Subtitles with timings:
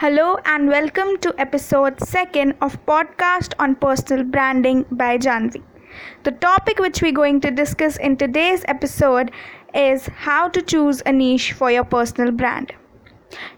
[0.00, 5.62] Hello and welcome to episode 2nd of podcast on personal branding by Janvi.
[6.22, 9.30] The topic which we're going to discuss in today's episode
[9.74, 12.74] is how to choose a niche for your personal brand.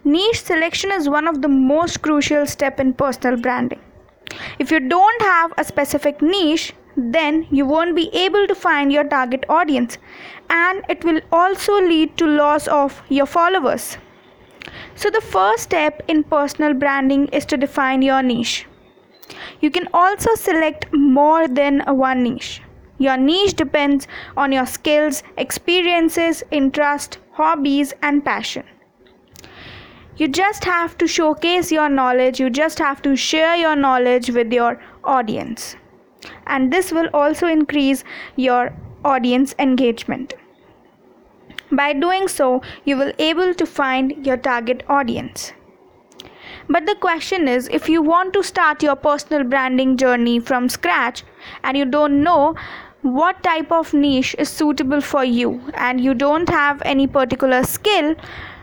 [0.05, 3.81] Niche selection is one of the most crucial step in personal branding.
[4.61, 9.03] If you don't have a specific niche, then you won't be able to find your
[9.03, 9.99] target audience
[10.51, 13.99] and it will also lead to loss of your followers.
[14.99, 18.67] So the first step in personal branding is to define your niche.
[19.61, 22.63] You can also select more than one niche.
[22.99, 28.65] Your niche depends on your skills, experiences, interest, hobbies and passion.
[30.17, 34.53] You just have to showcase your knowledge, you just have to share your knowledge with
[34.53, 35.77] your audience.
[36.49, 38.03] And this will also increase
[38.35, 38.73] your
[39.05, 40.35] audience engagement.
[41.71, 45.53] By doing so, you will able to find your target audience.
[46.69, 51.25] But the question is if you want to start your personal branding journey from scratch
[51.65, 52.55] and you don't know
[53.03, 58.15] what type of niche is suitable for you and you don't have any particular skill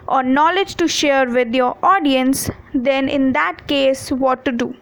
[0.08, 4.76] or knowledge to share with your audience, then in that case, what to do?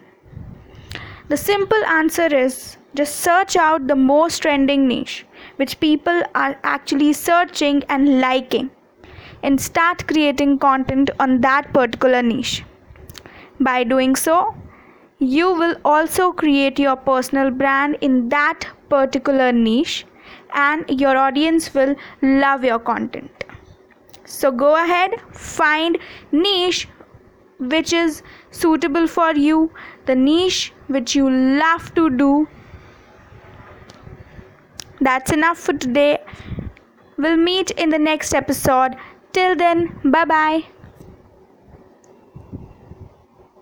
[1.30, 5.26] The simple answer is just search out the most trending niche
[5.58, 8.70] which people are actually searching and liking
[9.44, 12.64] and start creating content on that particular niche.
[13.60, 14.56] By doing so,
[15.20, 20.06] you will also create your personal brand in that particular niche
[20.54, 23.32] and your audience will love your content.
[24.26, 25.98] So go ahead, find
[26.32, 26.88] niche
[27.60, 29.72] which is suitable for you,
[30.06, 32.48] the niche which you love to do.
[35.04, 36.20] That's enough for today.
[37.18, 38.96] We'll meet in the next episode.
[39.34, 40.66] Till then, bye bye.